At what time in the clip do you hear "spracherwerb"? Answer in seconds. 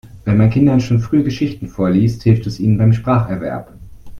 2.91-3.71